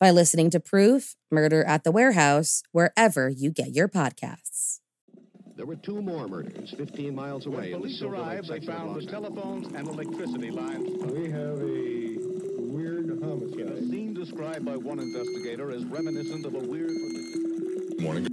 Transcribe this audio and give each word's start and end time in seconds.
by 0.00 0.10
listening 0.10 0.50
to 0.50 0.60
Proof 0.60 1.16
Murder 1.30 1.64
at 1.64 1.84
the 1.84 1.92
Warehouse 1.92 2.62
wherever 2.72 3.28
you 3.28 3.50
get 3.50 3.74
your 3.74 3.88
podcasts. 3.88 4.80
There 5.56 5.66
were 5.66 5.76
two 5.76 6.02
more 6.02 6.26
murders 6.26 6.74
15 6.76 7.14
miles 7.14 7.46
away. 7.46 7.72
When 7.72 7.82
police 7.82 8.02
arrived, 8.02 8.48
they 8.48 8.60
found 8.60 8.96
the 8.96 9.06
telephones 9.06 9.68
and 9.68 9.86
electricity 9.86 10.50
lines. 10.50 10.88
We 11.04 11.30
have 11.30 11.60
a 11.60 12.18
weird 12.58 13.08
homicide. 13.22 13.60
A 13.60 13.66
homicide. 13.66 13.90
scene 13.90 14.14
described 14.14 14.64
by 14.64 14.76
one 14.76 14.98
investigator 14.98 15.70
as 15.70 15.84
reminiscent 15.84 16.44
of 16.44 16.54
a 16.54 16.58
weird. 16.58 16.90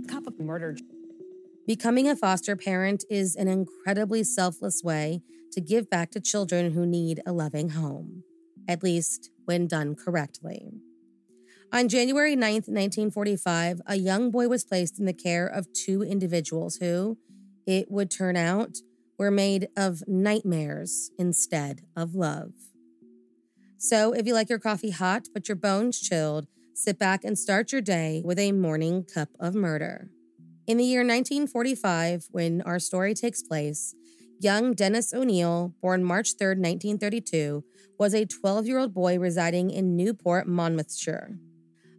Cup 0.08 0.26
of 0.26 0.40
murder. 0.40 0.76
Becoming 1.68 2.10
a 2.10 2.16
foster 2.16 2.56
parent 2.56 3.06
is 3.10 3.36
an 3.36 3.48
incredibly 3.48 4.24
selfless 4.24 4.84
way 4.84 5.22
to 5.52 5.62
give 5.62 5.90
back 5.90 6.10
to 6.12 6.20
children 6.20 6.72
who 6.72 6.86
need 6.88 7.22
a 7.26 7.32
loving 7.32 7.70
home, 7.70 8.24
at 8.68 8.82
least 8.82 9.30
when 9.46 9.68
done 9.68 9.96
correctly. 9.96 10.81
On 11.74 11.88
January 11.88 12.36
9th, 12.36 12.68
1945, 12.68 13.82
a 13.86 13.96
young 13.96 14.30
boy 14.30 14.50
was 14.50 14.66
placed 14.66 15.00
in 15.00 15.06
the 15.06 15.14
care 15.14 15.48
of 15.48 15.72
two 15.72 16.04
individuals 16.04 16.76
who, 16.76 17.18
it 17.66 17.90
would 17.90 18.12
turn 18.12 18.36
out, 18.36 18.80
were 19.18 19.32
made 19.32 19.70
of 19.78 20.04
nightmares 20.06 21.12
instead 21.18 21.84
of 21.96 22.14
love. 22.14 22.52
So, 23.78 24.12
if 24.12 24.28
you 24.28 24.34
like 24.34 24.50
your 24.50 24.60
coffee 24.60 24.90
hot 24.90 25.30
but 25.34 25.48
your 25.48 25.56
bones 25.56 26.02
chilled, 26.02 26.48
sit 26.74 27.00
back 27.00 27.24
and 27.24 27.40
start 27.40 27.72
your 27.72 27.80
day 27.80 28.22
with 28.26 28.38
a 28.38 28.52
morning 28.52 29.06
cup 29.06 29.30
of 29.40 29.56
murder. 29.56 30.10
In 30.68 30.76
the 30.76 30.84
year 30.84 31.02
1945, 31.02 32.26
when 32.32 32.62
our 32.64 32.80
story 32.80 33.14
takes 33.14 33.42
place, 33.42 33.96
young 34.42 34.74
Dennis 34.74 35.14
O'Neill, 35.14 35.74
born 35.82 36.04
March 36.04 36.32
3, 36.38 36.48
1932, 36.48 37.64
was 37.98 38.14
a 38.14 38.26
12 38.26 38.68
year 38.68 38.80
old 38.80 38.94
boy 38.94 39.18
residing 39.18 39.72
in 39.72 39.96
Newport, 39.96 40.48
Monmouthshire. 40.48 41.38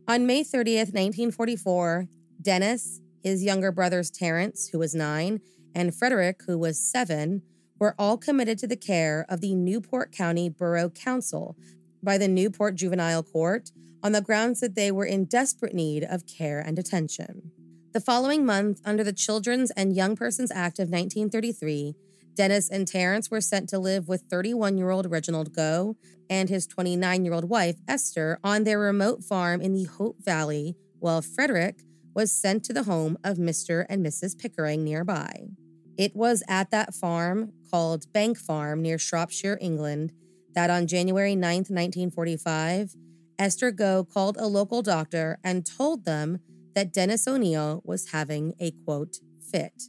On 0.08 0.26
May 0.26 0.42
30th, 0.42 0.92
1944, 0.92 2.08
Dennis, 2.40 3.00
his 3.22 3.44
younger 3.44 3.70
brothers 3.70 4.10
Terrence, 4.10 4.68
who 4.68 4.80
was 4.80 4.96
nine, 4.96 5.40
and 5.76 5.94
Frederick, 5.94 6.40
who 6.44 6.58
was 6.58 6.78
seven, 6.78 7.42
were 7.78 7.94
all 7.98 8.18
committed 8.18 8.58
to 8.58 8.66
the 8.66 8.76
care 8.76 9.24
of 9.28 9.40
the 9.40 9.54
Newport 9.54 10.10
County 10.10 10.48
Borough 10.48 10.90
Council 10.90 11.56
by 12.02 12.18
the 12.18 12.26
Newport 12.26 12.74
Juvenile 12.74 13.22
Court 13.22 13.70
on 14.02 14.10
the 14.10 14.20
grounds 14.20 14.58
that 14.58 14.74
they 14.74 14.90
were 14.90 15.04
in 15.04 15.24
desperate 15.24 15.74
need 15.74 16.02
of 16.02 16.26
care 16.26 16.58
and 16.58 16.80
attention. 16.80 17.52
The 17.92 18.00
following 18.00 18.44
month, 18.44 18.80
under 18.84 19.04
the 19.04 19.12
Children's 19.12 19.70
and 19.72 19.94
Young 19.94 20.16
Persons 20.16 20.50
Act 20.50 20.80
of 20.80 20.88
1933, 20.88 21.94
Dennis 22.34 22.70
and 22.70 22.88
Terrence 22.88 23.30
were 23.30 23.40
sent 23.40 23.68
to 23.70 23.78
live 23.78 24.08
with 24.08 24.24
31 24.30 24.78
year 24.78 24.90
old 24.90 25.10
Reginald 25.10 25.54
Go 25.54 25.96
and 26.30 26.48
his 26.48 26.66
29 26.66 27.24
year 27.24 27.34
old 27.34 27.48
wife, 27.48 27.76
Esther, 27.86 28.38
on 28.42 28.64
their 28.64 28.78
remote 28.78 29.22
farm 29.22 29.60
in 29.60 29.74
the 29.74 29.84
Hope 29.84 30.22
Valley, 30.24 30.76
while 30.98 31.20
Frederick 31.20 31.82
was 32.14 32.32
sent 32.32 32.64
to 32.64 32.72
the 32.72 32.84
home 32.84 33.18
of 33.24 33.36
Mr. 33.36 33.86
and 33.88 34.04
Mrs. 34.04 34.38
Pickering 34.38 34.84
nearby. 34.84 35.48
It 35.98 36.16
was 36.16 36.42
at 36.48 36.70
that 36.70 36.94
farm, 36.94 37.52
called 37.70 38.12
Bank 38.12 38.38
Farm 38.38 38.82
near 38.82 38.98
Shropshire, 38.98 39.58
England, 39.60 40.12
that 40.54 40.70
on 40.70 40.86
January 40.86 41.34
9, 41.34 41.56
1945, 41.56 42.94
Esther 43.38 43.70
Go 43.70 44.04
called 44.04 44.36
a 44.38 44.46
local 44.46 44.82
doctor 44.82 45.38
and 45.42 45.66
told 45.66 46.04
them 46.04 46.38
that 46.74 46.92
Dennis 46.92 47.26
O'Neill 47.26 47.82
was 47.84 48.10
having 48.10 48.54
a 48.58 48.70
quote 48.84 49.16
fit. 49.50 49.84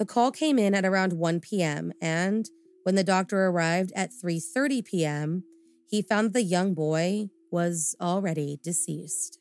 The 0.00 0.06
call 0.06 0.32
came 0.32 0.58
in 0.58 0.74
at 0.74 0.86
around 0.86 1.12
1 1.12 1.40
p.m. 1.40 1.92
and 2.00 2.48
when 2.84 2.94
the 2.94 3.04
doctor 3.04 3.44
arrived 3.44 3.92
at 3.94 4.10
3:30 4.10 4.82
p.m., 4.82 5.44
he 5.90 6.00
found 6.00 6.32
the 6.32 6.42
young 6.42 6.72
boy 6.72 7.28
was 7.52 7.94
already 8.00 8.58
deceased. 8.64 9.38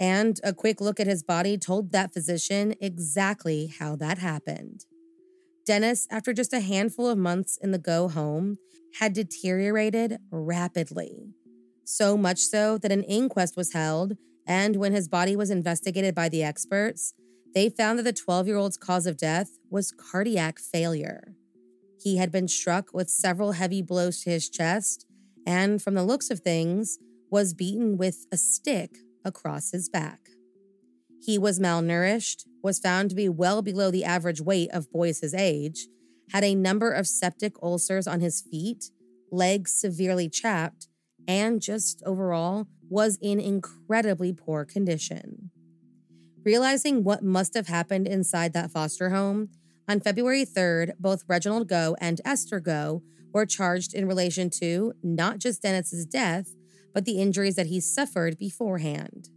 And 0.00 0.40
a 0.42 0.54
quick 0.54 0.80
look 0.80 0.98
at 0.98 1.06
his 1.06 1.22
body 1.22 1.58
told 1.58 1.92
that 1.92 2.14
physician 2.14 2.74
exactly 2.80 3.66
how 3.78 3.96
that 3.96 4.16
happened. 4.16 4.86
Dennis, 5.66 6.08
after 6.10 6.32
just 6.32 6.54
a 6.54 6.60
handful 6.60 7.06
of 7.06 7.18
months 7.18 7.58
in 7.60 7.70
the 7.70 7.78
go 7.78 8.08
home, 8.08 8.56
had 8.98 9.12
deteriorated 9.12 10.16
rapidly. 10.30 11.34
So 11.84 12.16
much 12.16 12.38
so 12.38 12.78
that 12.78 12.92
an 12.92 13.02
inquest 13.02 13.58
was 13.58 13.74
held, 13.74 14.14
and 14.46 14.76
when 14.76 14.92
his 14.92 15.06
body 15.06 15.36
was 15.36 15.50
investigated 15.50 16.14
by 16.14 16.30
the 16.30 16.42
experts, 16.42 17.12
they 17.54 17.68
found 17.68 17.98
that 17.98 18.02
the 18.02 18.12
12 18.12 18.46
year 18.46 18.56
old's 18.56 18.76
cause 18.76 19.06
of 19.06 19.16
death 19.16 19.58
was 19.70 19.92
cardiac 19.92 20.58
failure. 20.58 21.34
He 22.00 22.16
had 22.16 22.30
been 22.30 22.48
struck 22.48 22.92
with 22.92 23.08
several 23.08 23.52
heavy 23.52 23.80
blows 23.80 24.22
to 24.22 24.30
his 24.30 24.50
chest, 24.50 25.06
and 25.46 25.80
from 25.80 25.94
the 25.94 26.04
looks 26.04 26.30
of 26.30 26.40
things, 26.40 26.98
was 27.30 27.54
beaten 27.54 27.96
with 27.96 28.26
a 28.30 28.36
stick 28.36 28.98
across 29.24 29.70
his 29.70 29.88
back. 29.88 30.20
He 31.22 31.38
was 31.38 31.58
malnourished, 31.58 32.44
was 32.62 32.78
found 32.78 33.10
to 33.10 33.16
be 33.16 33.28
well 33.28 33.62
below 33.62 33.90
the 33.90 34.04
average 34.04 34.40
weight 34.40 34.70
of 34.72 34.92
boys 34.92 35.20
his 35.20 35.34
age, 35.34 35.88
had 36.32 36.44
a 36.44 36.54
number 36.54 36.90
of 36.90 37.06
septic 37.06 37.54
ulcers 37.62 38.06
on 38.06 38.20
his 38.20 38.42
feet, 38.42 38.90
legs 39.30 39.72
severely 39.72 40.28
chapped, 40.28 40.88
and 41.26 41.62
just 41.62 42.02
overall 42.04 42.66
was 42.88 43.18
in 43.22 43.40
incredibly 43.40 44.32
poor 44.32 44.64
condition. 44.64 45.50
Realizing 46.44 47.04
what 47.04 47.24
must 47.24 47.54
have 47.54 47.68
happened 47.68 48.06
inside 48.06 48.52
that 48.52 48.70
foster 48.70 49.10
home, 49.10 49.48
on 49.88 50.00
February 50.00 50.44
3rd, 50.44 50.92
both 51.00 51.24
Reginald 51.26 51.68
Go 51.68 51.96
and 52.00 52.20
Esther 52.24 52.60
Go 52.60 53.02
were 53.32 53.46
charged 53.46 53.94
in 53.94 54.06
relation 54.06 54.50
to 54.60 54.92
not 55.02 55.38
just 55.38 55.62
Dennis's 55.62 56.04
death, 56.04 56.54
but 56.92 57.06
the 57.06 57.20
injuries 57.20 57.56
that 57.56 57.66
he 57.66 57.80
suffered 57.80 58.38
beforehand. 58.38 59.30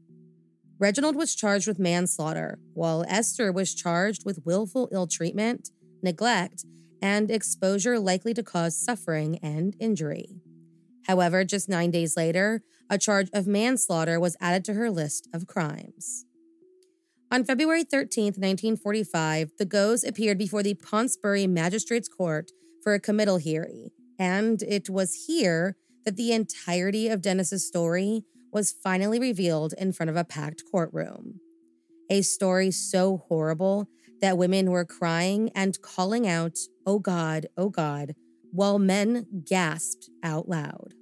Reginald 0.79 1.15
was 1.15 1.33
charged 1.33 1.65
with 1.65 1.79
manslaughter, 1.79 2.59
while 2.73 3.05
Esther 3.07 3.51
was 3.51 3.73
charged 3.73 4.25
with 4.25 4.45
willful 4.45 4.89
ill 4.91 5.07
treatment, 5.07 5.69
neglect, 6.03 6.65
and 7.01 7.31
exposure 7.31 7.99
likely 7.99 8.33
to 8.33 8.43
cause 8.43 8.77
suffering 8.77 9.39
and 9.41 9.75
injury. 9.79 10.41
However, 11.07 11.43
just 11.45 11.69
nine 11.69 11.89
days 11.89 12.17
later, 12.17 12.61
a 12.89 12.97
charge 12.97 13.29
of 13.33 13.47
manslaughter 13.47 14.19
was 14.19 14.37
added 14.39 14.65
to 14.65 14.73
her 14.73 14.91
list 14.91 15.27
of 15.33 15.47
crimes. 15.47 16.26
On 17.29 17.44
February 17.44 17.83
13, 17.83 18.25
1945, 18.25 19.51
the 19.59 19.65
Goes 19.65 20.06
appeared 20.06 20.38
before 20.38 20.63
the 20.63 20.75
Pontesbury 20.75 21.45
Magistrates 21.45 22.07
Court 22.07 22.51
for 22.81 22.94
a 22.94 23.01
committal 23.01 23.35
hearing, 23.35 23.89
and 24.18 24.62
it 24.63 24.89
was 24.89 25.25
here 25.27 25.75
that 26.06 26.15
the 26.15 26.31
entirety 26.31 27.09
of 27.09 27.21
Dennis's 27.21 27.68
story 27.68 28.24
was 28.53 28.71
finally 28.71 29.19
revealed 29.19 29.74
in 29.77 29.91
front 29.91 30.09
of 30.09 30.15
a 30.15 30.24
packed 30.24 30.63
courtroom. 30.71 31.41
a 32.09 32.21
story 32.21 32.71
so 32.71 33.25
horrible 33.27 33.89
that 34.21 34.38
women 34.38 34.71
were 34.71 34.85
crying 34.85 35.51
and 35.53 35.81
calling 35.81 36.25
out, 36.25 36.57
Oh 36.85 37.00
God, 37.00 37.47
oh 37.57 37.68
God, 37.68 38.15
while 38.53 38.80
men 38.80 39.27
gasped 39.45 40.09
out 40.23 40.47
loud. 40.47 40.94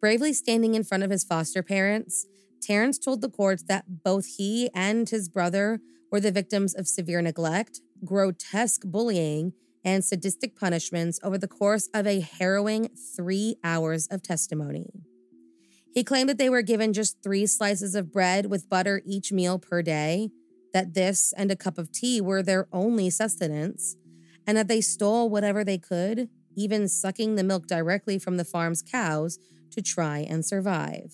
Bravely 0.00 0.32
standing 0.32 0.74
in 0.74 0.82
front 0.82 1.04
of 1.04 1.10
his 1.12 1.22
foster 1.22 1.62
parents, 1.62 2.26
Terrence 2.60 2.98
told 2.98 3.20
the 3.20 3.28
courts 3.28 3.62
that 3.64 4.02
both 4.04 4.26
he 4.36 4.70
and 4.74 5.08
his 5.08 5.28
brother 5.28 5.80
were 6.10 6.20
the 6.20 6.32
victims 6.32 6.74
of 6.74 6.88
severe 6.88 7.22
neglect, 7.22 7.80
grotesque 8.04 8.82
bullying, 8.84 9.52
and 9.84 10.04
sadistic 10.04 10.56
punishments 10.58 11.20
over 11.22 11.38
the 11.38 11.46
course 11.46 11.88
of 11.94 12.06
a 12.06 12.20
harrowing 12.20 12.88
three 13.16 13.56
hours 13.62 14.08
of 14.10 14.22
testimony. 14.22 14.90
He 15.94 16.04
claimed 16.04 16.28
that 16.28 16.38
they 16.38 16.50
were 16.50 16.62
given 16.62 16.92
just 16.92 17.22
three 17.22 17.46
slices 17.46 17.94
of 17.94 18.12
bread 18.12 18.46
with 18.46 18.68
butter 18.68 19.00
each 19.06 19.32
meal 19.32 19.58
per 19.58 19.82
day, 19.82 20.30
that 20.72 20.94
this 20.94 21.32
and 21.36 21.50
a 21.50 21.56
cup 21.56 21.78
of 21.78 21.92
tea 21.92 22.20
were 22.20 22.42
their 22.42 22.68
only 22.72 23.08
sustenance, 23.10 23.96
and 24.46 24.56
that 24.58 24.68
they 24.68 24.80
stole 24.80 25.30
whatever 25.30 25.64
they 25.64 25.78
could, 25.78 26.28
even 26.56 26.88
sucking 26.88 27.36
the 27.36 27.44
milk 27.44 27.66
directly 27.66 28.18
from 28.18 28.36
the 28.36 28.44
farm's 28.44 28.82
cows 28.82 29.38
to 29.70 29.80
try 29.80 30.18
and 30.18 30.44
survive. 30.44 31.12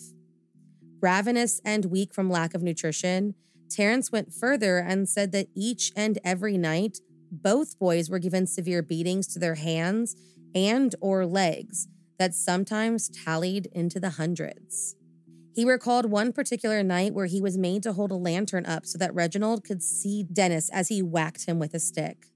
Ravenous 1.02 1.60
and 1.64 1.87
weak 1.87 2.14
from 2.14 2.31
lack 2.31 2.54
of 2.54 2.62
nutrition, 2.62 3.34
Terrence 3.69 4.12
went 4.12 4.32
further 4.32 4.78
and 4.78 5.08
said 5.08 5.32
that 5.32 5.49
each 5.56 5.90
and 5.96 6.19
every 6.25 6.56
night, 6.56 6.99
both 7.31 7.78
boys 7.78 8.08
were 8.08 8.20
given 8.20 8.46
severe 8.46 8.82
beatings 8.82 9.26
to 9.28 9.40
their 9.40 9.56
hands 9.56 10.14
and 10.54 10.94
or 11.00 11.26
legs 11.26 11.88
that 12.19 12.34
sometimes 12.34 13.08
tallied 13.08 13.66
into 13.72 13.99
the 13.99 14.10
hundreds. 14.10 14.94
He 15.54 15.64
recalled 15.64 16.06
one 16.06 16.32
particular 16.32 16.82
night 16.82 17.14
where 17.14 17.26
he 17.26 17.40
was 17.40 17.58
made 17.58 17.82
to 17.82 17.94
hold 17.94 18.12
a 18.12 18.16
lantern 18.16 18.64
up 18.64 18.87
so 18.87 18.96
that 18.99 19.14
Reginald 19.14 19.64
could 19.64 19.82
see 19.82 20.22
Dennis 20.22 20.70
as 20.70 20.88
he 20.88 21.02
whacked 21.02 21.46
him 21.46 21.58
with 21.58 21.75
a 21.75 21.81
stick. 21.81 22.26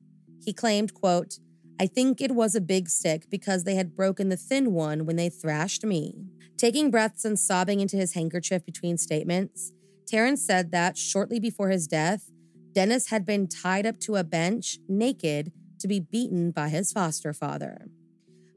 He 0.44 0.52
claimed, 0.52 0.92
quote, 0.92 1.38
I 1.78 1.86
think 1.86 2.20
it 2.20 2.32
was 2.32 2.54
a 2.54 2.60
big 2.60 2.88
stick 2.88 3.28
because 3.30 3.64
they 3.64 3.74
had 3.74 3.96
broken 3.96 4.28
the 4.28 4.36
thin 4.36 4.72
one 4.72 5.04
when 5.04 5.16
they 5.16 5.28
thrashed 5.28 5.84
me. 5.84 6.14
Taking 6.56 6.90
breaths 6.90 7.24
and 7.24 7.38
sobbing 7.38 7.80
into 7.80 7.96
his 7.96 8.14
handkerchief 8.14 8.64
between 8.64 8.96
statements, 8.96 9.72
Terrence 10.06 10.44
said 10.44 10.70
that 10.72 10.96
shortly 10.96 11.38
before 11.38 11.68
his 11.68 11.86
death, 11.86 12.30
Dennis 12.72 13.10
had 13.10 13.26
been 13.26 13.46
tied 13.46 13.86
up 13.86 13.98
to 14.00 14.16
a 14.16 14.24
bench, 14.24 14.78
naked, 14.88 15.52
to 15.80 15.88
be 15.88 16.00
beaten 16.00 16.50
by 16.50 16.68
his 16.68 16.92
foster 16.92 17.32
father. 17.32 17.88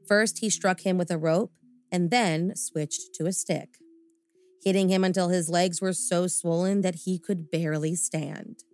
First, 0.08 0.38
he 0.38 0.48
struck 0.48 0.80
him 0.80 0.96
with 0.96 1.10
a 1.10 1.18
rope 1.18 1.52
and 1.92 2.10
then 2.10 2.56
switched 2.56 3.14
to 3.14 3.26
a 3.26 3.32
stick 3.32 3.80
hitting 4.62 4.88
him 4.88 5.04
until 5.04 5.28
his 5.28 5.48
legs 5.48 5.80
were 5.80 5.92
so 5.92 6.26
swollen 6.26 6.82
that 6.82 6.94
he 7.06 7.18
could 7.18 7.50
barely 7.50 7.94
stand. 7.94 8.64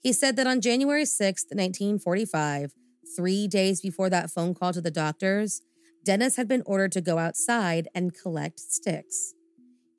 He 0.00 0.12
said 0.12 0.36
that 0.36 0.46
on 0.46 0.60
January 0.60 1.04
6, 1.04 1.44
1945, 1.50 2.72
three 3.16 3.48
days 3.48 3.80
before 3.80 4.10
that 4.10 4.30
phone 4.30 4.54
call 4.54 4.72
to 4.72 4.80
the 4.80 4.90
doctors, 4.90 5.62
Dennis 6.04 6.36
had 6.36 6.48
been 6.48 6.62
ordered 6.66 6.92
to 6.92 7.00
go 7.00 7.18
outside 7.18 7.88
and 7.94 8.14
collect 8.14 8.58
sticks. 8.58 9.34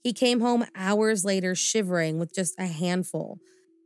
He 0.03 0.13
came 0.13 0.39
home 0.39 0.65
hours 0.75 1.23
later 1.23 1.53
shivering 1.53 2.17
with 2.17 2.33
just 2.33 2.55
a 2.59 2.65
handful 2.65 3.39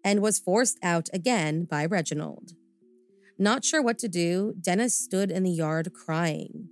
and 0.04 0.22
was 0.22 0.40
forced 0.40 0.78
out 0.82 1.10
again 1.12 1.66
by 1.66 1.86
Reginald. 1.86 2.52
Not 3.38 3.66
sure 3.66 3.82
what 3.82 3.98
to 4.00 4.08
do, 4.08 4.54
Dennis 4.62 4.98
stood 4.98 5.30
in 5.30 5.44
the 5.44 5.52
yard 5.52 5.92
crying. 5.94 6.70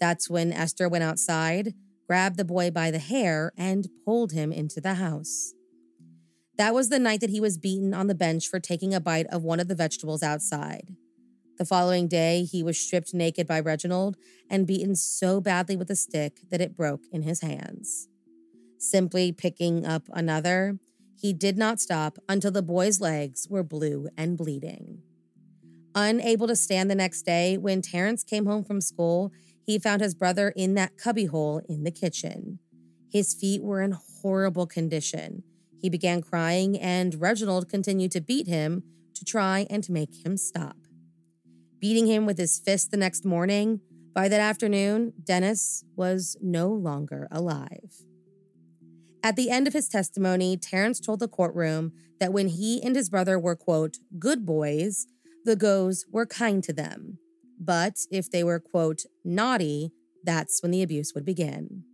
That's 0.00 0.30
when 0.30 0.52
Esther 0.52 0.88
went 0.88 1.04
outside, 1.04 1.74
grabbed 2.06 2.38
the 2.38 2.44
boy 2.44 2.70
by 2.70 2.90
the 2.90 2.98
hair, 2.98 3.52
and 3.56 3.88
pulled 4.04 4.32
him 4.32 4.50
into 4.50 4.80
the 4.80 4.94
house. 4.94 5.52
That 6.56 6.72
was 6.72 6.88
the 6.88 6.98
night 6.98 7.20
that 7.20 7.30
he 7.30 7.40
was 7.40 7.58
beaten 7.58 7.92
on 7.92 8.06
the 8.06 8.14
bench 8.14 8.48
for 8.48 8.60
taking 8.60 8.94
a 8.94 9.00
bite 9.00 9.26
of 9.26 9.42
one 9.42 9.60
of 9.60 9.68
the 9.68 9.74
vegetables 9.74 10.22
outside. 10.22 10.96
The 11.58 11.64
following 11.64 12.06
day, 12.06 12.44
he 12.44 12.62
was 12.62 12.78
stripped 12.78 13.14
naked 13.14 13.46
by 13.46 13.60
Reginald 13.60 14.16
and 14.50 14.66
beaten 14.66 14.94
so 14.94 15.40
badly 15.40 15.74
with 15.76 15.90
a 15.90 15.96
stick 15.96 16.40
that 16.50 16.60
it 16.60 16.76
broke 16.76 17.04
in 17.10 17.22
his 17.22 17.40
hands. 17.40 18.08
Simply 18.78 19.32
picking 19.32 19.86
up 19.86 20.02
another, 20.12 20.78
he 21.18 21.32
did 21.32 21.56
not 21.56 21.80
stop 21.80 22.18
until 22.28 22.50
the 22.50 22.62
boy's 22.62 23.00
legs 23.00 23.46
were 23.48 23.62
blue 23.62 24.08
and 24.18 24.36
bleeding. 24.36 25.00
Unable 25.94 26.46
to 26.46 26.56
stand 26.56 26.90
the 26.90 26.94
next 26.94 27.22
day, 27.22 27.56
when 27.56 27.80
Terrence 27.80 28.22
came 28.22 28.44
home 28.44 28.62
from 28.62 28.82
school, 28.82 29.32
he 29.64 29.78
found 29.78 30.02
his 30.02 30.14
brother 30.14 30.52
in 30.54 30.74
that 30.74 30.98
cubbyhole 30.98 31.62
in 31.70 31.84
the 31.84 31.90
kitchen. 31.90 32.58
His 33.10 33.32
feet 33.32 33.62
were 33.62 33.80
in 33.80 33.96
horrible 34.22 34.66
condition. 34.66 35.42
He 35.80 35.88
began 35.88 36.20
crying, 36.20 36.78
and 36.78 37.14
Reginald 37.18 37.70
continued 37.70 38.12
to 38.12 38.20
beat 38.20 38.46
him 38.46 38.82
to 39.14 39.24
try 39.24 39.66
and 39.70 39.88
make 39.88 40.24
him 40.24 40.36
stop. 40.36 40.76
Beating 41.86 42.08
him 42.08 42.26
with 42.26 42.36
his 42.36 42.58
fist 42.58 42.90
the 42.90 42.96
next 42.96 43.24
morning, 43.24 43.80
by 44.12 44.26
that 44.26 44.40
afternoon, 44.40 45.12
Dennis 45.22 45.84
was 45.94 46.36
no 46.42 46.66
longer 46.66 47.28
alive. 47.30 48.02
At 49.22 49.36
the 49.36 49.50
end 49.50 49.68
of 49.68 49.72
his 49.72 49.88
testimony, 49.88 50.56
Terrence 50.56 50.98
told 50.98 51.20
the 51.20 51.28
courtroom 51.28 51.92
that 52.18 52.32
when 52.32 52.48
he 52.48 52.82
and 52.82 52.96
his 52.96 53.08
brother 53.08 53.38
were, 53.38 53.54
quote, 53.54 53.98
good 54.18 54.44
boys, 54.44 55.06
the 55.44 55.54
Goes 55.54 56.04
were 56.10 56.26
kind 56.26 56.60
to 56.64 56.72
them. 56.72 57.20
But 57.56 57.98
if 58.10 58.32
they 58.32 58.42
were, 58.42 58.58
quote, 58.58 59.02
naughty, 59.24 59.92
that's 60.24 60.64
when 60.64 60.72
the 60.72 60.82
abuse 60.82 61.12
would 61.14 61.24
begin. 61.24 61.84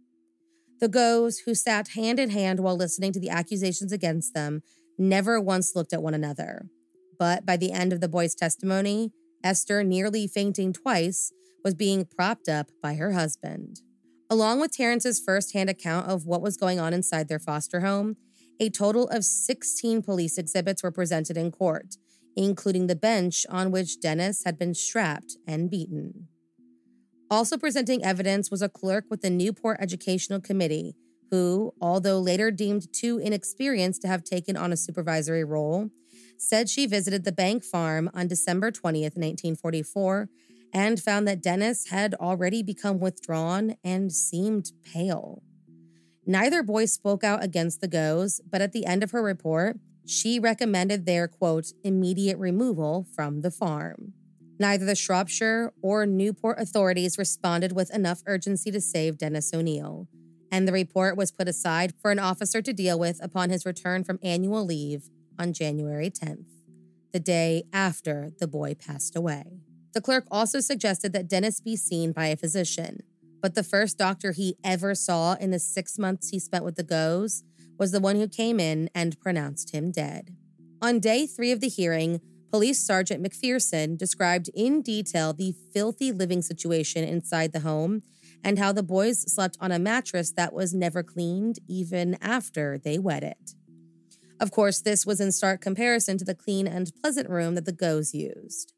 The 0.80 0.88
Goes, 0.88 1.40
who 1.40 1.54
sat 1.54 1.88
hand 1.88 2.18
in 2.18 2.30
hand 2.30 2.60
while 2.60 2.78
listening 2.78 3.12
to 3.12 3.20
the 3.20 3.28
accusations 3.28 3.92
against 3.92 4.32
them, 4.32 4.62
never 4.96 5.38
once 5.38 5.76
looked 5.76 5.92
at 5.92 6.02
one 6.02 6.14
another. 6.14 6.70
But 7.18 7.44
by 7.44 7.58
the 7.58 7.72
end 7.72 7.92
of 7.92 8.00
the 8.00 8.08
boy's 8.08 8.34
testimony, 8.34 9.12
Esther, 9.44 9.82
nearly 9.82 10.26
fainting 10.26 10.72
twice, 10.72 11.32
was 11.64 11.74
being 11.74 12.04
propped 12.04 12.48
up 12.48 12.70
by 12.82 12.94
her 12.94 13.12
husband. 13.12 13.80
Along 14.30 14.60
with 14.60 14.72
Terrence's 14.76 15.20
firsthand 15.20 15.68
account 15.68 16.08
of 16.08 16.26
what 16.26 16.42
was 16.42 16.56
going 16.56 16.80
on 16.80 16.94
inside 16.94 17.28
their 17.28 17.38
foster 17.38 17.80
home, 17.80 18.16
a 18.58 18.70
total 18.70 19.08
of 19.08 19.24
16 19.24 20.02
police 20.02 20.38
exhibits 20.38 20.82
were 20.82 20.90
presented 20.90 21.36
in 21.36 21.50
court, 21.50 21.96
including 22.36 22.86
the 22.86 22.96
bench 22.96 23.44
on 23.50 23.70
which 23.70 24.00
Dennis 24.00 24.42
had 24.44 24.58
been 24.58 24.74
strapped 24.74 25.36
and 25.46 25.70
beaten. 25.70 26.28
Also 27.30 27.56
presenting 27.56 28.04
evidence 28.04 28.50
was 28.50 28.62
a 28.62 28.68
clerk 28.68 29.04
with 29.10 29.22
the 29.22 29.30
Newport 29.30 29.78
Educational 29.80 30.40
Committee, 30.40 30.94
who, 31.32 31.72
although 31.80 32.20
later 32.20 32.50
deemed 32.50 32.92
too 32.92 33.16
inexperienced 33.16 34.02
to 34.02 34.08
have 34.08 34.22
taken 34.22 34.54
on 34.54 34.70
a 34.70 34.76
supervisory 34.76 35.42
role, 35.42 35.88
said 36.36 36.68
she 36.68 36.86
visited 36.86 37.24
the 37.24 37.32
bank 37.32 37.64
farm 37.64 38.10
on 38.12 38.28
December 38.28 38.70
20th, 38.70 39.16
1944, 39.16 40.28
and 40.74 41.00
found 41.00 41.26
that 41.26 41.42
Dennis 41.42 41.88
had 41.88 42.14
already 42.16 42.62
become 42.62 43.00
withdrawn 43.00 43.76
and 43.82 44.12
seemed 44.12 44.72
pale. 44.84 45.42
Neither 46.26 46.62
boy 46.62 46.84
spoke 46.84 47.24
out 47.24 47.42
against 47.42 47.80
the 47.80 47.88
goes, 47.88 48.42
but 48.48 48.60
at 48.60 48.72
the 48.72 48.84
end 48.84 49.02
of 49.02 49.12
her 49.12 49.22
report, 49.22 49.78
she 50.06 50.38
recommended 50.38 51.06
their 51.06 51.28
quote, 51.28 51.72
immediate 51.82 52.36
removal 52.36 53.06
from 53.14 53.40
the 53.40 53.50
farm. 53.50 54.12
Neither 54.58 54.84
the 54.84 54.94
Shropshire 54.94 55.72
or 55.80 56.04
Newport 56.04 56.60
authorities 56.60 57.16
responded 57.16 57.72
with 57.72 57.92
enough 57.94 58.22
urgency 58.26 58.70
to 58.70 58.82
save 58.82 59.16
Dennis 59.16 59.52
O'Neill, 59.54 60.08
and 60.52 60.68
the 60.68 60.72
report 60.72 61.16
was 61.16 61.32
put 61.32 61.48
aside 61.48 61.94
for 62.00 62.10
an 62.10 62.18
officer 62.18 62.60
to 62.60 62.74
deal 62.74 62.98
with 62.98 63.18
upon 63.24 63.48
his 63.48 63.64
return 63.64 64.04
from 64.04 64.18
annual 64.22 64.64
leave 64.64 65.08
on 65.38 65.54
January 65.54 66.10
10th, 66.10 66.44
the 67.12 67.18
day 67.18 67.64
after 67.72 68.32
the 68.38 68.46
boy 68.46 68.74
passed 68.74 69.16
away. 69.16 69.44
The 69.94 70.02
clerk 70.02 70.26
also 70.30 70.60
suggested 70.60 71.14
that 71.14 71.28
Dennis 71.28 71.58
be 71.58 71.74
seen 71.74 72.12
by 72.12 72.26
a 72.26 72.36
physician, 72.36 73.00
but 73.40 73.54
the 73.54 73.64
first 73.64 73.96
doctor 73.96 74.32
he 74.32 74.56
ever 74.62 74.94
saw 74.94 75.34
in 75.34 75.50
the 75.50 75.58
six 75.58 75.98
months 75.98 76.28
he 76.28 76.38
spent 76.38 76.64
with 76.64 76.76
the 76.76 76.82
Goes 76.82 77.42
was 77.78 77.90
the 77.90 78.00
one 78.00 78.16
who 78.16 78.28
came 78.28 78.60
in 78.60 78.90
and 78.94 79.18
pronounced 79.20 79.74
him 79.74 79.90
dead. 79.90 80.36
On 80.82 81.00
day 81.00 81.26
three 81.26 81.50
of 81.50 81.60
the 81.60 81.68
hearing, 81.68 82.20
Police 82.50 82.84
Sergeant 82.84 83.24
McPherson 83.24 83.96
described 83.96 84.50
in 84.54 84.82
detail 84.82 85.32
the 85.32 85.54
filthy 85.72 86.12
living 86.12 86.42
situation 86.42 87.02
inside 87.02 87.52
the 87.52 87.60
home 87.60 88.02
and 88.44 88.58
how 88.58 88.72
the 88.72 88.82
boys 88.82 89.22
slept 89.32 89.56
on 89.60 89.72
a 89.72 89.78
mattress 89.78 90.32
that 90.32 90.52
was 90.52 90.74
never 90.74 91.02
cleaned 91.02 91.58
even 91.68 92.16
after 92.20 92.78
they 92.78 92.98
wet 92.98 93.22
it. 93.22 93.54
Of 94.40 94.50
course, 94.50 94.80
this 94.80 95.06
was 95.06 95.20
in 95.20 95.30
stark 95.30 95.60
comparison 95.60 96.18
to 96.18 96.24
the 96.24 96.34
clean 96.34 96.66
and 96.66 96.92
pleasant 97.00 97.30
room 97.30 97.54
that 97.54 97.64
the 97.64 97.72
Goes 97.72 98.12
used. 98.12 98.72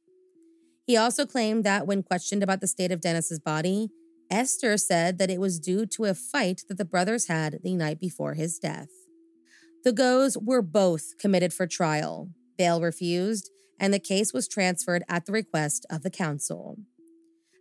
He 0.86 0.96
also 0.96 1.24
claimed 1.24 1.64
that 1.64 1.86
when 1.86 2.02
questioned 2.02 2.42
about 2.42 2.60
the 2.60 2.66
state 2.66 2.92
of 2.92 3.00
Dennis's 3.00 3.40
body, 3.40 3.88
Esther 4.30 4.76
said 4.76 5.18
that 5.18 5.30
it 5.30 5.40
was 5.40 5.58
due 5.58 5.86
to 5.86 6.04
a 6.04 6.14
fight 6.14 6.62
that 6.68 6.76
the 6.76 6.84
brothers 6.84 7.28
had 7.28 7.60
the 7.62 7.74
night 7.74 7.98
before 7.98 8.34
his 8.34 8.58
death. 8.58 8.88
The 9.84 9.92
Goes 9.92 10.36
were 10.36 10.62
both 10.62 11.16
committed 11.18 11.52
for 11.52 11.66
trial. 11.66 12.30
Bail 12.58 12.80
refused, 12.80 13.50
and 13.78 13.92
the 13.92 13.98
case 13.98 14.32
was 14.32 14.48
transferred 14.48 15.04
at 15.08 15.26
the 15.26 15.32
request 15.32 15.86
of 15.90 16.02
the 16.02 16.10
council. 16.10 16.78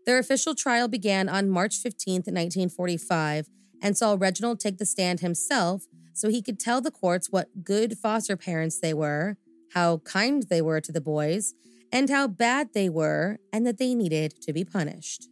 Their 0.06 0.18
official 0.18 0.56
trial 0.56 0.88
began 0.88 1.30
on 1.30 1.50
March 1.50 1.78
15, 1.78 2.16
1945, 2.26 3.48
and 3.82 3.98
saw 3.98 4.16
Reginald 4.18 4.60
take 4.60 4.78
the 4.78 4.86
stand 4.86 5.22
himself 5.22 5.86
so 6.14 6.30
he 6.30 6.42
could 6.42 6.60
tell 6.60 6.82
the 6.82 6.92
courts 6.92 7.30
what 7.30 7.64
good 7.64 7.98
foster 7.98 8.38
parents 8.38 8.80
they 8.80 8.94
were, 8.94 9.38
how 9.74 9.98
kind 10.00 10.44
they 10.50 10.62
were 10.62 10.82
to 10.82 10.92
the 10.92 11.02
boys, 11.02 11.54
and 11.92 12.10
how 12.10 12.28
bad 12.28 12.70
they 12.74 12.90
were, 12.90 13.40
and 13.52 13.66
that 13.66 13.78
they 13.78 13.96
needed 13.96 14.42
to 14.42 14.54
be 14.54 14.64
punished. 14.64 15.30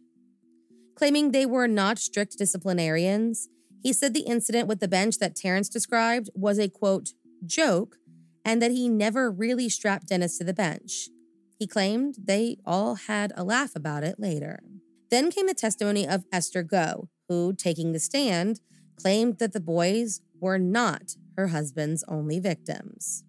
Claiming 0.94 1.30
they 1.30 1.46
were 1.46 1.68
not 1.68 1.98
strict 1.98 2.38
disciplinarians, 2.38 3.48
he 3.82 3.92
said 3.92 4.14
the 4.14 4.20
incident 4.20 4.68
with 4.68 4.80
the 4.80 4.88
bench 4.88 5.18
that 5.18 5.34
Terrence 5.34 5.68
described 5.68 6.30
was 6.34 6.58
a 6.58 6.68
quote, 6.68 7.10
joke, 7.44 7.96
and 8.44 8.62
that 8.62 8.70
he 8.70 8.88
never 8.88 9.30
really 9.30 9.68
strapped 9.68 10.08
Dennis 10.08 10.38
to 10.38 10.44
the 10.44 10.54
bench. 10.54 11.08
He 11.62 11.68
claimed 11.68 12.16
they 12.18 12.56
all 12.66 12.96
had 12.96 13.32
a 13.36 13.44
laugh 13.44 13.76
about 13.76 14.02
it 14.02 14.18
later. 14.18 14.58
Then 15.12 15.30
came 15.30 15.46
the 15.46 15.54
testimony 15.54 16.08
of 16.08 16.24
Esther 16.32 16.64
Go, 16.64 17.08
who, 17.28 17.52
taking 17.52 17.92
the 17.92 18.00
stand, 18.00 18.58
claimed 19.00 19.38
that 19.38 19.52
the 19.52 19.60
boys 19.60 20.22
were 20.40 20.58
not 20.58 21.14
her 21.36 21.46
husband's 21.46 22.02
only 22.08 22.40
victims. 22.40 23.22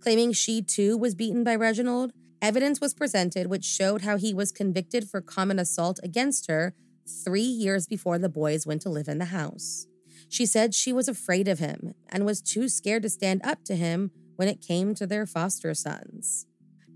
Claiming 0.00 0.32
she 0.32 0.62
too 0.62 0.98
was 0.98 1.14
beaten 1.14 1.44
by 1.44 1.54
Reginald, 1.54 2.10
evidence 2.42 2.80
was 2.80 2.92
presented 2.92 3.46
which 3.46 3.64
showed 3.64 4.02
how 4.02 4.16
he 4.16 4.34
was 4.34 4.50
convicted 4.50 5.08
for 5.08 5.20
common 5.20 5.60
assault 5.60 6.00
against 6.02 6.48
her 6.48 6.74
three 7.24 7.40
years 7.40 7.86
before 7.86 8.18
the 8.18 8.28
boys 8.28 8.66
went 8.66 8.82
to 8.82 8.90
live 8.90 9.06
in 9.06 9.18
the 9.18 9.26
house. 9.26 9.86
She 10.28 10.44
said 10.44 10.74
she 10.74 10.92
was 10.92 11.06
afraid 11.06 11.46
of 11.46 11.60
him 11.60 11.94
and 12.08 12.26
was 12.26 12.42
too 12.42 12.68
scared 12.68 13.04
to 13.04 13.08
stand 13.08 13.42
up 13.44 13.62
to 13.66 13.76
him 13.76 14.10
when 14.34 14.48
it 14.48 14.60
came 14.60 14.92
to 14.96 15.06
their 15.06 15.24
foster 15.24 15.72
sons. 15.72 16.46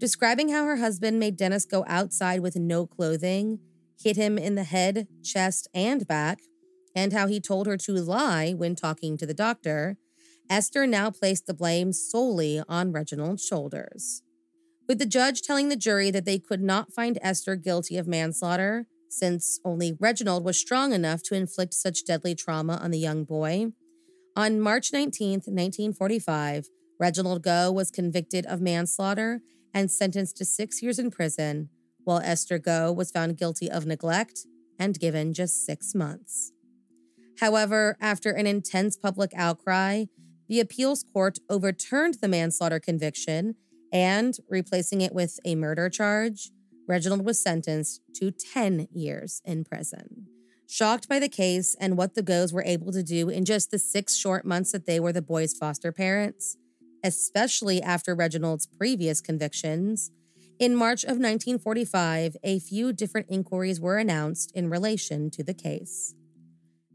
Describing 0.04 0.50
how 0.50 0.66
her 0.66 0.76
husband 0.76 1.18
made 1.18 1.38
Dennis 1.38 1.64
go 1.64 1.82
outside 1.88 2.40
with 2.40 2.56
no 2.56 2.86
clothing, 2.86 3.58
hit 3.98 4.16
him 4.16 4.36
in 4.36 4.54
the 4.54 4.64
head, 4.64 5.08
chest, 5.22 5.66
and 5.72 6.06
back, 6.06 6.40
and 6.94 7.14
how 7.14 7.26
he 7.26 7.40
told 7.40 7.66
her 7.66 7.78
to 7.78 7.92
lie 7.94 8.52
when 8.52 8.76
talking 8.76 9.16
to 9.16 9.24
the 9.24 9.32
doctor, 9.32 9.96
Esther 10.50 10.86
now 10.86 11.10
placed 11.10 11.46
the 11.46 11.54
blame 11.54 11.94
solely 11.94 12.62
on 12.68 12.92
Reginald's 12.92 13.46
shoulders. 13.46 14.20
With 14.86 14.98
the 14.98 15.06
judge 15.06 15.40
telling 15.40 15.70
the 15.70 15.74
jury 15.74 16.10
that 16.10 16.26
they 16.26 16.38
could 16.38 16.60
not 16.60 16.92
find 16.92 17.18
Esther 17.22 17.56
guilty 17.56 17.96
of 17.96 18.06
manslaughter, 18.06 18.84
since 19.08 19.58
only 19.64 19.96
Reginald 19.98 20.44
was 20.44 20.58
strong 20.58 20.92
enough 20.92 21.22
to 21.22 21.34
inflict 21.34 21.72
such 21.72 22.04
deadly 22.04 22.34
trauma 22.34 22.76
on 22.76 22.90
the 22.90 22.98
young 22.98 23.24
boy, 23.24 23.68
on 24.36 24.60
March 24.60 24.92
19, 24.92 25.30
1945, 25.46 26.66
Reginald 27.00 27.42
Go 27.42 27.72
was 27.72 27.90
convicted 27.90 28.44
of 28.44 28.60
manslaughter 28.60 29.40
and 29.74 29.90
sentenced 29.90 30.36
to 30.38 30.44
six 30.44 30.82
years 30.82 30.98
in 30.98 31.10
prison, 31.10 31.68
while 32.04 32.20
Esther 32.20 32.58
Go 32.58 32.92
was 32.92 33.10
found 33.10 33.36
guilty 33.36 33.70
of 33.70 33.84
neglect 33.84 34.46
and 34.78 34.98
given 34.98 35.34
just 35.34 35.66
six 35.66 35.94
months. 35.94 36.52
However, 37.40 37.96
after 38.00 38.30
an 38.30 38.46
intense 38.46 38.96
public 38.96 39.32
outcry, 39.36 40.04
the 40.48 40.60
appeals 40.60 41.04
court 41.12 41.38
overturned 41.50 42.14
the 42.20 42.28
manslaughter 42.28 42.78
conviction 42.78 43.56
and, 43.92 44.36
replacing 44.48 45.00
it 45.00 45.14
with 45.14 45.38
a 45.44 45.54
murder 45.54 45.88
charge, 45.88 46.50
Reginald 46.86 47.24
was 47.24 47.42
sentenced 47.42 48.02
to 48.16 48.30
10 48.30 48.88
years 48.92 49.40
in 49.44 49.64
prison. 49.64 50.26
Shocked 50.68 51.08
by 51.08 51.18
the 51.18 51.28
case 51.28 51.76
and 51.78 51.96
what 51.96 52.14
the 52.14 52.22
Goes 52.22 52.52
were 52.52 52.64
able 52.64 52.92
to 52.92 53.02
do 53.02 53.28
in 53.28 53.44
just 53.44 53.70
the 53.70 53.78
six 53.78 54.16
short 54.16 54.44
months 54.44 54.72
that 54.72 54.86
they 54.86 54.98
were 54.98 55.12
the 55.12 55.22
boys' 55.22 55.54
foster 55.54 55.92
parents, 55.92 56.56
especially 57.04 57.80
after 57.80 58.14
Reginald's 58.14 58.66
previous 58.66 59.20
convictions, 59.20 60.10
in 60.58 60.74
March 60.74 61.02
of 61.02 61.18
1945, 61.18 62.36
a 62.42 62.58
few 62.60 62.92
different 62.92 63.26
inquiries 63.28 63.80
were 63.80 63.98
announced 63.98 64.52
in 64.52 64.70
relation 64.70 65.28
to 65.30 65.42
the 65.42 65.52
case. 65.52 66.14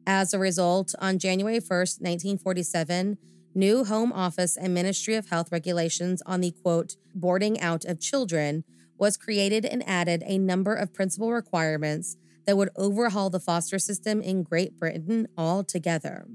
As 0.07 0.33
a 0.33 0.39
result, 0.39 0.95
on 0.99 1.19
January 1.19 1.59
1, 1.59 1.67
1947, 1.69 3.17
new 3.53 3.83
Home 3.83 4.13
Office 4.13 4.57
and 4.57 4.73
Ministry 4.73 5.15
of 5.15 5.29
Health 5.29 5.51
regulations 5.51 6.23
on 6.25 6.41
the 6.41 6.51
quote, 6.51 6.95
boarding 7.13 7.59
out 7.59 7.85
of 7.85 7.99
children 7.99 8.63
was 8.97 9.17
created 9.17 9.65
and 9.65 9.87
added 9.87 10.23
a 10.25 10.37
number 10.37 10.73
of 10.73 10.93
principal 10.93 11.31
requirements 11.31 12.17
that 12.45 12.57
would 12.57 12.69
overhaul 12.75 13.29
the 13.29 13.39
foster 13.39 13.77
system 13.77 14.21
in 14.21 14.43
Great 14.43 14.79
Britain 14.79 15.27
altogether. 15.37 16.25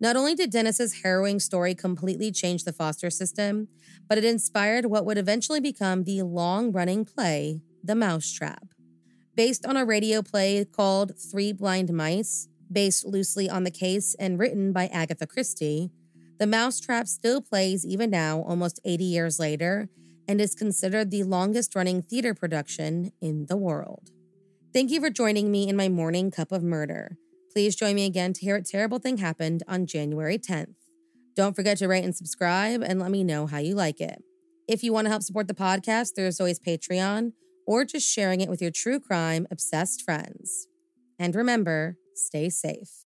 Not 0.00 0.16
only 0.16 0.34
did 0.34 0.50
Dennis's 0.50 1.02
harrowing 1.02 1.38
story 1.38 1.74
completely 1.74 2.32
change 2.32 2.64
the 2.64 2.72
foster 2.72 3.10
system, 3.10 3.68
but 4.08 4.18
it 4.18 4.24
inspired 4.24 4.86
what 4.86 5.06
would 5.06 5.18
eventually 5.18 5.60
become 5.60 6.04
the 6.04 6.22
long-running 6.22 7.04
play, 7.04 7.62
The 7.82 7.94
Mousetrap. 7.94 8.66
Based 9.36 9.64
on 9.64 9.76
a 9.76 9.84
radio 9.84 10.20
play 10.20 10.64
called 10.64 11.12
Three 11.18 11.52
Blind 11.52 11.92
Mice, 11.92 12.48
based 12.70 13.04
loosely 13.04 13.48
on 13.48 13.64
the 13.64 13.70
case 13.70 14.14
and 14.18 14.38
written 14.38 14.72
by 14.72 14.88
Agatha 14.88 15.26
Christie, 15.26 15.90
The 16.38 16.46
Mousetrap 16.46 17.06
still 17.06 17.40
plays 17.40 17.86
even 17.86 18.10
now, 18.10 18.42
almost 18.42 18.80
80 18.84 19.04
years 19.04 19.38
later, 19.38 19.88
and 20.26 20.40
is 20.40 20.54
considered 20.54 21.10
the 21.10 21.22
longest 21.22 21.74
running 21.74 22.02
theater 22.02 22.34
production 22.34 23.12
in 23.20 23.46
the 23.46 23.56
world. 23.56 24.10
Thank 24.72 24.90
you 24.90 25.00
for 25.00 25.10
joining 25.10 25.52
me 25.52 25.68
in 25.68 25.76
my 25.76 25.88
morning 25.88 26.32
cup 26.32 26.50
of 26.50 26.64
murder. 26.64 27.16
Please 27.54 27.76
join 27.76 27.94
me 27.94 28.04
again 28.04 28.32
to 28.32 28.40
hear 28.40 28.56
what 28.56 28.66
terrible 28.66 28.98
thing 28.98 29.18
happened 29.18 29.62
on 29.68 29.86
January 29.86 30.38
10th. 30.38 30.74
Don't 31.36 31.54
forget 31.54 31.78
to 31.78 31.86
rate 31.86 32.02
and 32.02 32.14
subscribe 32.14 32.82
and 32.82 32.98
let 32.98 33.12
me 33.12 33.22
know 33.22 33.46
how 33.46 33.58
you 33.58 33.76
like 33.76 34.00
it. 34.00 34.24
If 34.66 34.82
you 34.82 34.92
want 34.92 35.04
to 35.04 35.10
help 35.10 35.22
support 35.22 35.46
the 35.46 35.54
podcast, 35.54 36.14
there's 36.16 36.40
always 36.40 36.58
Patreon 36.58 37.32
or 37.64 37.84
just 37.84 38.12
sharing 38.12 38.40
it 38.40 38.48
with 38.48 38.60
your 38.60 38.72
true 38.72 38.98
crime 38.98 39.46
obsessed 39.52 40.02
friends. 40.02 40.66
And 41.16 41.36
remember, 41.36 41.96
stay 42.16 42.50
safe. 42.50 43.02